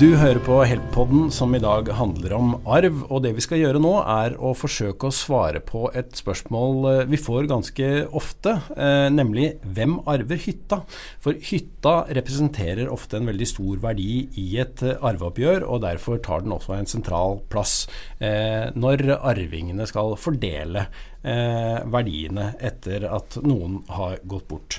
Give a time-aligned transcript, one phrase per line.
[0.00, 3.82] Du hører på Help-podden som i dag handler om arv, og det vi skal gjøre
[3.84, 9.10] nå er å forsøke å svare på et spørsmål eh, vi får ganske ofte, eh,
[9.12, 10.78] nemlig hvem arver hytta?
[11.20, 16.46] For hytta representerer ofte en veldig stor verdi i et eh, arveoppgjør, og derfor tar
[16.46, 17.82] den også en sentral plass
[18.20, 20.82] når arvingene skal fordele
[21.20, 24.76] verdiene etter at noen har gått bort.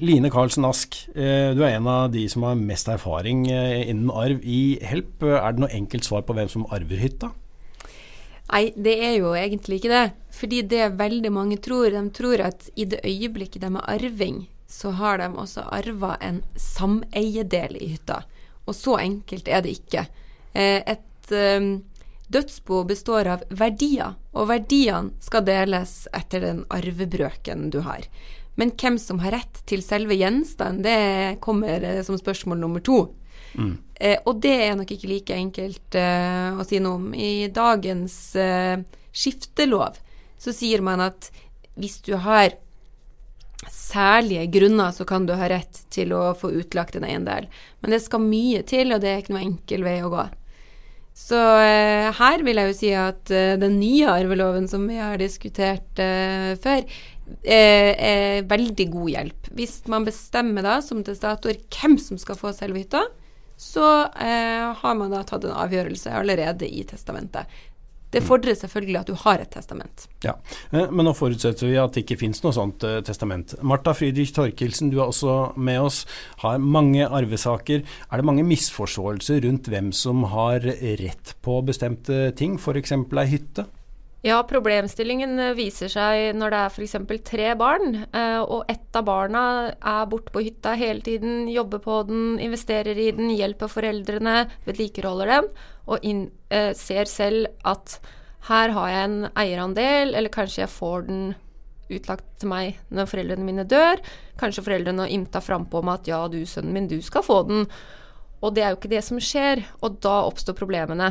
[0.00, 4.61] Line Karlsen Ask, du er en av de som har mest erfaring innen arv i
[4.86, 5.22] Help.
[5.26, 7.32] Er det noe enkelt svar på hvem som arver hytta?
[8.52, 10.06] Nei, det er jo egentlig ikke det.
[10.36, 14.92] Fordi det veldig mange tror, de tror at i det øyeblikket de er arving, så
[14.98, 18.22] har de også arva en sameiedel i hytta.
[18.66, 20.06] Og så enkelt er det ikke.
[20.52, 21.32] Eh, et
[22.32, 28.06] dødsbo består av verdier, og verdiene skal deles etter den arvebrøken du har.
[28.60, 33.06] Men hvem som har rett til selve gjenstanden, det kommer eh, som spørsmål nummer to.
[34.02, 37.12] Eh, og det er nok ikke like enkelt eh, å si noe om.
[37.14, 40.00] I dagens eh, skiftelov
[40.42, 41.30] så sier man at
[41.78, 42.56] hvis du har
[43.70, 47.46] særlige grunner, så kan du ha rett til å få utlagt en eiendel.
[47.80, 50.24] Men det skal mye til, og det er ikke noe enkel vei å gå.
[51.12, 55.20] Så eh, her vil jeg jo si at eh, den nye arveloven som vi har
[55.20, 56.86] diskutert eh, før,
[57.46, 59.50] er, veldig god hjelp.
[59.56, 63.04] Hvis man bestemmer da som testator hvem som skal få selve hytta,
[63.56, 67.46] så eh, har man da tatt en avgjørelse allerede i testamentet.
[68.12, 70.04] Det fordrer selvfølgelig at du har et testament.
[70.24, 70.34] Ja,
[70.70, 73.54] eh, Men nå forutsetter vi at det ikke finnes noe sånt uh, testament.
[73.64, 76.02] Marta Friedrich Torkelsen, du er også med oss.
[76.44, 77.80] Har mange arvesaker.
[77.80, 80.60] Er det mange misforståelser rundt hvem som har
[81.00, 82.92] rett på bestemte ting, f.eks.
[82.92, 83.64] ei hytte?
[84.22, 87.22] Ja, problemstillingen eh, viser seg når det er f.eks.
[87.26, 91.96] tre barn, eh, og ett av barna er borte på hytta hele tiden, jobber på
[92.06, 95.48] den, investerer i den, hjelper foreldrene, vedlikeholder den,
[95.90, 97.98] og inn, eh, ser selv at
[98.46, 101.26] her har jeg en eierandel, eller kanskje jeg får den
[101.92, 103.98] utlagt til meg når foreldrene mine dør.
[104.38, 107.66] Kanskje foreldrene har ymta frampå med at ja, du sønnen min, du skal få den.
[108.38, 111.10] Og det er jo ikke det som skjer, og da oppstår problemene.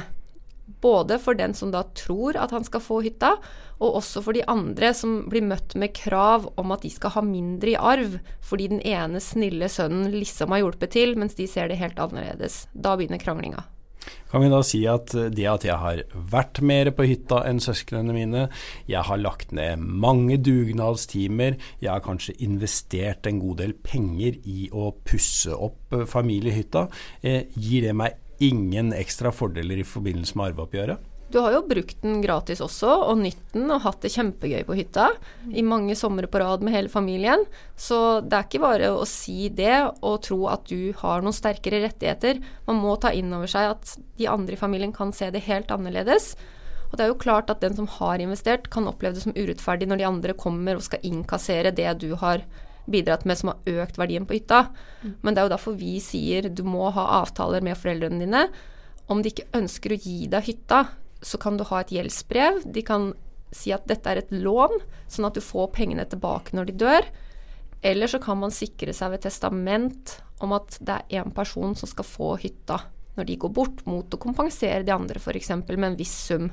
[0.82, 3.36] Både for den som da tror at han skal få hytta,
[3.82, 7.26] og også for de andre som blir møtt med krav om at de skal ha
[7.26, 11.72] mindre i arv, fordi den ene snille sønnen liksom har hjulpet til, mens de ser
[11.72, 12.68] det helt annerledes.
[12.74, 13.66] Da begynner kranglinga.
[14.32, 16.02] Kan vi da si at det at jeg har
[16.32, 18.46] vært mer på hytta enn søsknene mine,
[18.90, 24.70] jeg har lagt ned mange dugnadstimer, jeg har kanskje investert en god del penger i
[24.72, 26.88] å pusse opp familiehytta,
[27.22, 31.08] eh, gir det meg ingen ekstra fordeler i forbindelse med arveoppgjøret?
[31.32, 34.76] Du har jo brukt den gratis også, og nytt den og hatt det kjempegøy på
[34.76, 35.06] hytta
[35.48, 37.46] i mange somre på rad med hele familien.
[37.80, 41.80] Så det er ikke bare å si det og tro at du har noen sterkere
[41.86, 42.42] rettigheter.
[42.68, 45.72] Man må ta inn over seg at de andre i familien kan se det helt
[45.72, 46.34] annerledes.
[46.90, 49.88] Og det er jo klart at den som har investert, kan oppleve det som urettferdig
[49.88, 53.82] når de andre kommer og skal innkassere det du har investert bidratt med som har
[53.84, 54.66] økt verdien på hytta.
[55.02, 55.16] Mm.
[55.22, 58.46] Men det er jo derfor vi sier du må ha avtaler med foreldrene dine.
[59.12, 60.86] Om de ikke ønsker å gi deg hytta,
[61.22, 62.64] så kan du ha et gjeldsbrev.
[62.66, 63.12] De kan
[63.52, 64.80] si at dette er et lån,
[65.12, 67.12] sånn at du får pengene tilbake når de dør.
[67.82, 71.90] Eller så kan man sikre seg ved testament om at det er én person som
[71.90, 72.80] skal få hytta
[73.18, 75.50] når de går bort, mot å kompensere de andre f.eks.
[75.68, 76.48] med en viss sum.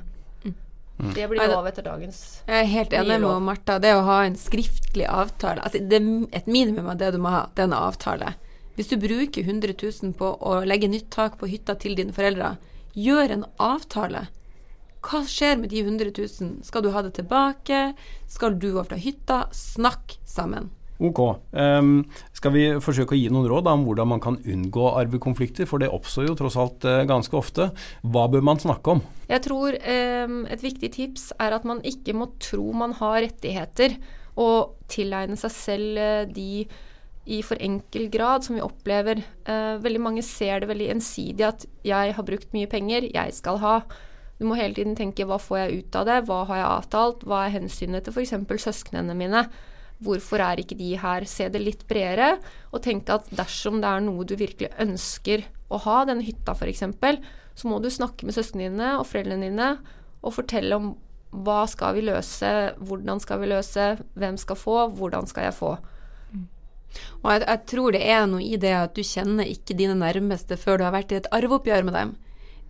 [0.99, 1.13] Mm.
[1.15, 3.77] Det blir lov etter dagens Jeg er helt enig med Martha.
[3.79, 6.01] Det å ha en skriftlig avtale altså det,
[6.35, 8.33] Et minimum av det du må ha, det er en avtale.
[8.75, 12.57] Hvis du bruker 100 000 på å legge nytt tak på hytta til dine foreldre,
[12.95, 14.27] gjør en avtale.
[15.03, 16.51] Hva skjer med de 100 000?
[16.67, 17.93] Skal du ha det tilbake?
[18.27, 19.45] Skal du overta hytta?
[19.55, 20.71] Snakk sammen.
[20.99, 21.19] Ok.
[21.55, 22.01] Um,
[22.35, 25.91] skal vi forsøke å gi noen råd om hvordan man kan unngå arvekonflikter, for det
[25.95, 27.69] oppstår jo tross alt uh, ganske ofte.
[28.03, 29.03] Hva bør man snakke om?
[29.29, 33.95] Jeg tror um, et viktig tips er at man ikke må tro man har rettigheter,
[34.39, 36.67] og tilegne seg selv uh, de
[37.29, 39.23] i for enkel grad som vi opplever.
[39.47, 43.63] Uh, veldig mange ser det veldig ensidig at jeg har brukt mye penger, jeg skal
[43.63, 43.79] ha.
[44.39, 47.27] Du må hele tiden tenke hva får jeg ut av det, hva har jeg avtalt,
[47.27, 48.35] hva er hensynet til f.eks.
[48.67, 49.47] søsknene mine.
[50.03, 51.25] Hvorfor er ikke de her?
[51.27, 52.37] Se det litt bredere,
[52.71, 56.85] og tenke at dersom det er noe du virkelig ønsker å ha, denne hytta f.eks.,
[57.59, 59.69] så må du snakke med søsknene dine og foreldrene dine
[60.23, 60.93] og fortelle om
[61.43, 62.49] hva skal vi løse,
[62.79, 65.73] hvordan skal vi løse, hvem skal få, hvordan skal jeg få.
[67.21, 70.57] Og jeg, jeg, tror det er noe i det at du kjenner ikke dine nærmeste
[70.57, 72.15] før du har vært i et arveoppgjør med dem.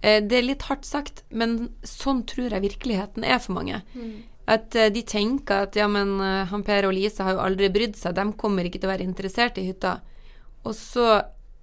[0.02, 3.81] Eh, det er litt hardt sagt, men sånn tror jeg virkeligheten er for mange.
[3.94, 4.12] Mm.
[4.50, 7.69] At uh, de tenker at ja, men uh, han Per og Lise har jo aldri
[7.74, 10.00] brydd seg, de kommer ikke til å være interessert i hytta.
[10.66, 11.19] Og så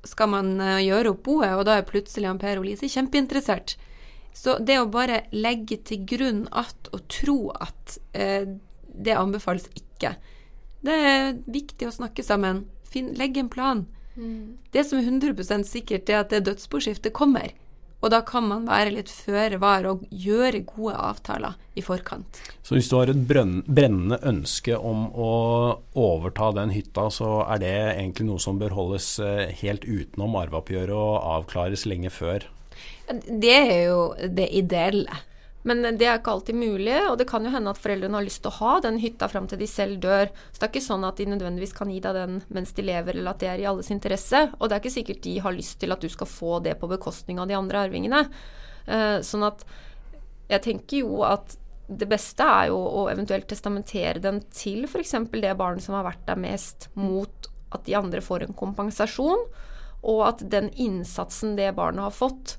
[0.07, 3.77] skal man eh, gjøre opp boet, og da er plutselig han Per og Lise kjempeinteressert.
[4.37, 8.49] Så det å bare legge til grunn at og tro at eh,
[8.87, 10.15] det anbefales ikke.
[10.85, 12.67] Det er viktig å snakke sammen.
[12.87, 13.85] Finn, legg en plan.
[14.17, 14.57] Mm.
[14.73, 17.51] Det som er 100% sikkert, er at det dødsboskiftet kommer.
[18.05, 22.41] Og da kan man være litt føre var og gjøre gode avtaler i forkant.
[22.63, 25.31] Så hvis du har et brennende ønske om å
[25.97, 30.97] overta den hytta, så er det egentlig noe som bør holdes eh, helt utenom arveoppgjøret
[30.97, 32.47] og avklares lenge før?
[33.09, 35.23] Det er jo det ideelle.
[35.67, 38.39] Men det er ikke alltid mulig, og det kan jo hende at foreldrene har lyst
[38.45, 40.31] til å ha den hytta fram til de selv dør.
[40.53, 43.19] Så det er ikke sånn at de nødvendigvis kan gi deg den mens de lever,
[43.19, 44.45] eller at det er i alles interesse.
[44.61, 46.91] Og det er ikke sikkert de har lyst til at du skal få det på
[46.93, 48.23] bekostning av de andre arvingene.
[48.87, 49.65] Uh, sånn at
[50.47, 55.17] jeg tenker jo at det beste er jo å eventuelt testamentere den til f.eks.
[55.35, 59.43] det barnet som har vært der mest, mot at de andre får en kompensasjon,
[60.07, 62.57] og at den innsatsen det barnet har fått,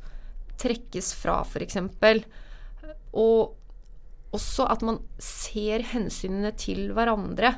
[0.59, 1.80] trekkes fra f.eks.
[3.17, 3.55] Og
[4.35, 7.55] også at man ser hensynene til hverandre.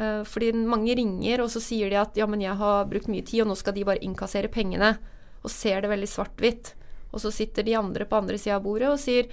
[0.00, 3.24] Uh, fordi mange ringer, og så sier de at ja, men jeg har brukt mye
[3.26, 4.94] tid, og nå skal de bare innkassere pengene.
[5.42, 6.74] Og ser det veldig svart-hvitt.
[7.10, 9.26] Og så sitter de andre på andre sida av bordet og sier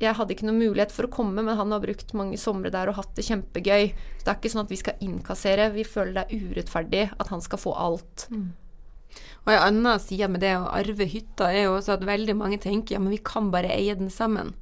[0.00, 2.88] jeg hadde ikke noen mulighet for å komme, men han har brukt mange somre der
[2.88, 3.90] og hatt det kjempegøy.
[4.16, 5.66] Så det er ikke sånn at vi skal innkassere.
[5.74, 8.24] Vi føler det er urettferdig at han skal få alt.
[8.32, 8.46] Mm.
[9.46, 12.60] Og en annen side med det å arve hytta er jo også at veldig mange
[12.60, 14.54] tenker ja, men vi kan bare eie den sammen.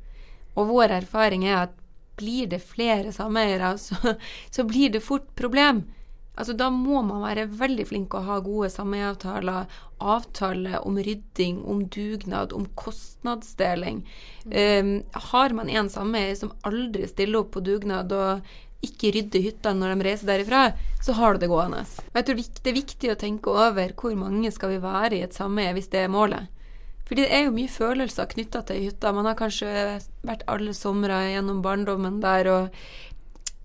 [0.59, 1.77] Og vår erfaring er at
[2.19, 4.17] blir det flere sameiere, så,
[4.51, 5.85] så, blir det fort problem.
[6.39, 9.67] Altså Da må man være veldig flink å ha gode sameieavtaler,
[9.99, 14.05] avtale om rydding, om dugnad, om kostnadsdeling.
[14.47, 14.93] Um,
[15.31, 18.47] har man en sameier som aldri stiller opp på dugnad og
[18.85, 20.61] ikke rydder hytta når de reiser derifra,
[21.03, 21.83] så har du det gående.
[22.15, 25.35] Jeg tror det er viktig å tenke over hvor mange skal vi være i et
[25.35, 26.47] sameie hvis det er målet.
[27.09, 29.15] Fordi det er jo mye følelser knytta til hytta.
[29.17, 29.71] Man har kanskje
[30.29, 33.08] vært alle somre gjennom barndommen der, og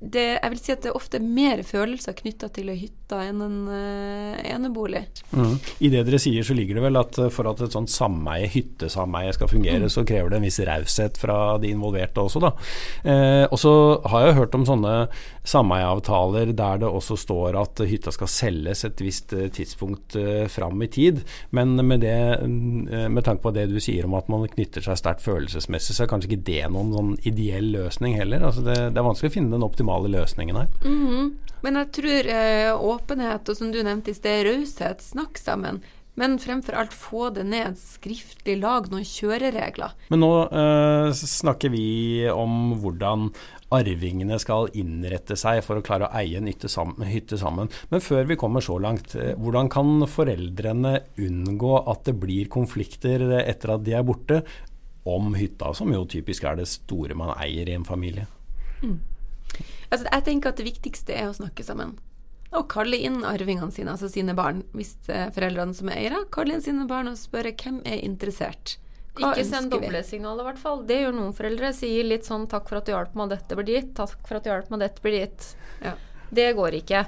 [0.04, 3.42] det, jeg vil si at det er ofte mer følelser knytta til ei hytte enn
[3.46, 5.04] en uh, enebolig.
[5.32, 5.54] Mm.
[5.86, 8.50] I det dere sier, så ligger det vel at eh, for at et sånt sameie,
[8.52, 9.92] hyttesameie, skal fungere, mm.
[9.94, 12.52] så krever det en viss raushet fra de involverte også, da.
[13.06, 13.74] Eh, og så
[14.10, 14.96] har jeg hørt om sånne
[15.48, 20.82] sameieavtaler der det også står at hytta skal selges et visst uh, tidspunkt uh, fram
[20.84, 21.22] i tid.
[21.56, 25.24] Men med, det, med tanke på det du sier om at man knytter seg sterkt
[25.24, 28.48] følelsesmessig, så er kanskje ikke det noen sånn ideell løsning heller.
[28.50, 30.68] Altså det, det er vanskelig å finne den optimale optimale løsningen her.
[30.86, 31.34] Mm -hmm.
[31.62, 35.82] Men jeg tror eh, åpenhet og som du nevnte i sted, raushet, snakk sammen.
[36.16, 39.94] Men fremfor alt få det ned skriftlig, lag noen kjøreregler.
[40.10, 43.32] Men nå eh, snakker vi om hvordan
[43.72, 46.70] arvingene skal innrette seg for å klare å eie en hytte
[47.38, 47.70] sammen.
[47.90, 53.42] Men før vi kommer så langt, eh, hvordan kan foreldrene unngå at det blir konflikter
[53.42, 54.44] etter at de er borte,
[55.06, 58.28] om hytta, som jo typisk er det store man eier i en familie?
[58.84, 59.00] Mm.
[59.94, 61.94] Altså, jeg tenker at det viktigste er å snakke sammen.
[62.54, 66.24] Og kalle inn arvingene sine, altså sine barn, hvis er foreldrene som er eiere.
[66.34, 68.78] Kalle inn sine barn og spørre hvem er interessert.
[69.14, 70.82] Hva ikke send doble i hvert fall.
[70.90, 71.70] Det gjør noen foreldre.
[71.78, 73.94] Sier litt sånn 'takk for at du hjalp meg, dette blir ditt'.
[73.94, 75.56] 'Takk for at du hjalp meg, dette blir ditt'.
[75.86, 75.94] Ja.
[76.34, 77.06] Det går ikke.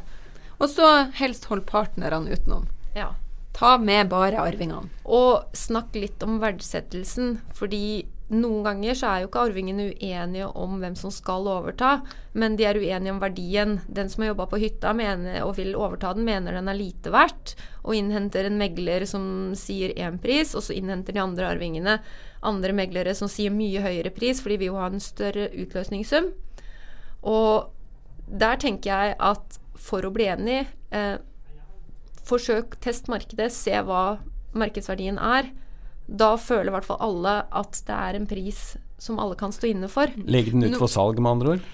[0.61, 2.67] Og så helst hold partnerne utenom.
[2.95, 3.15] Ja.
[3.53, 4.89] Ta med bare arvingene.
[5.05, 10.79] Og snakk litt om verdsettelsen, fordi noen ganger så er jo ikke arvingene uenige om
[10.81, 11.99] hvem som skal overta,
[12.33, 13.75] men de er uenige om verdien.
[13.85, 17.13] Den som har jobba på hytta mener, og vil overta den, mener den er lite
[17.13, 17.53] verdt,
[17.83, 19.27] og innhenter en megler som
[19.59, 21.99] sier én pris, og så innhenter de andre arvingene
[22.45, 26.31] andre meglere som sier mye høyere pris, for de vil jo ha en større utløsningssum.
[27.25, 27.69] Og
[28.25, 31.17] der tenker jeg at for å bli enig, eh,
[32.25, 34.17] forsøk test markedet, se hva
[34.57, 35.51] markedsverdien er
[36.05, 38.61] da føler i hvert fall alle at det er en pris
[39.01, 40.11] som alle kan stå inne for.
[40.25, 41.65] Legge den ut for salg, med andre ord?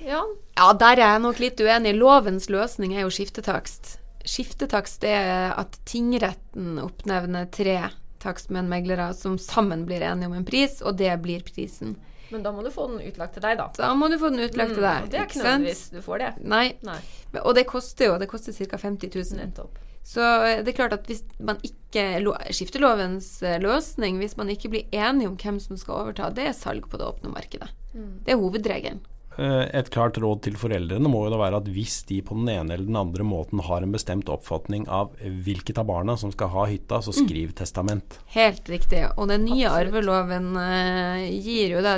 [0.00, 0.20] Ja.
[0.56, 1.94] ja, der er jeg nok litt uenig.
[1.98, 3.98] Lovens løsning er jo skiftetakst.
[4.24, 7.78] Skiftetakst er at tingretten oppnevner tre
[8.20, 11.96] takstmennmeglere som sammen blir enige om en pris, og det blir prisen.
[12.30, 13.68] Men da må du få den utlagt til deg, da.
[13.76, 15.10] Da må du få den utlagt mm, til deg.
[15.10, 16.32] Det er ikke nødvendigvis du får det.
[16.54, 16.64] Nei.
[16.86, 16.98] Nei.
[17.42, 18.78] Og det koster jo det koster ca.
[18.78, 19.40] 50 000.
[19.40, 19.78] Nettopp.
[20.06, 22.06] Så eh, det er klart at hvis man ikke
[22.54, 26.56] Skiftelovens lovens løsning, hvis man ikke blir enige om hvem som skal overta, det er
[26.56, 27.70] salg på det åpne markedet.
[27.92, 28.20] Mm.
[28.26, 29.02] Det er hovedregelen.
[29.40, 32.50] Eh, et klart råd til foreldrene må jo da være at hvis de på den
[32.52, 36.50] ene eller den andre måten har en bestemt oppfatning av hvilket av barna som skal
[36.52, 37.20] ha hytta, så mm.
[37.22, 37.54] skriv mm.
[37.62, 38.18] testament.
[38.34, 39.06] Helt riktig.
[39.16, 39.94] Og den nye Absolutt.
[39.94, 41.96] arveloven uh, gir jo da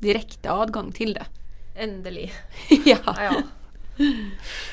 [0.00, 1.26] direkte adgang til det.
[1.76, 2.30] Endelig.
[2.88, 3.02] ja.
[3.04, 3.36] ja.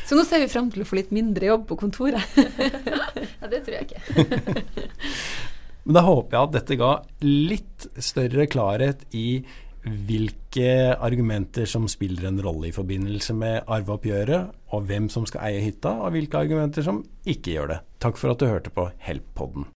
[0.06, 2.40] Så nå ser vi frem til å få litt mindre jobb på kontoret.
[3.42, 4.88] ja, det tror jeg ikke.
[5.86, 6.92] Men da håper jeg at dette ga
[7.28, 9.44] litt større klarhet i
[9.86, 15.64] hvilke argumenter som spiller en rolle i forbindelse med arveoppgjøret, og hvem som skal eie
[15.66, 17.82] hytta, og hvilke argumenter som ikke gjør det.
[18.02, 19.70] Takk for at du hørte på Help-podden.